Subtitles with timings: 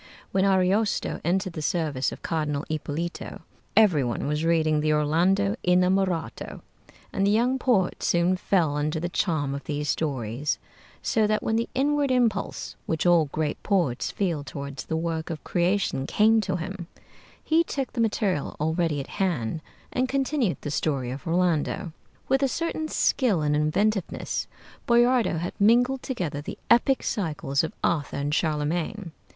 [0.31, 3.41] When Ariosto entered the service of Cardinal Ippolito,
[3.77, 6.61] every one was reading the 'Orlando Innamorato,'
[7.13, 10.57] and the young poet soon fell under the charm of these stories;
[11.03, 15.43] so that when the inward impulse which all great poets feel toward the work of
[15.43, 16.87] creation came to him,
[17.43, 19.61] he took the material already at hand
[19.93, 21.93] and continued the story of 'Orlando.'
[22.27, 24.47] With a certain skill and inventiveness,
[24.87, 29.11] Boiardo had mingled together the epic cycles of Arthur and Charlemagne.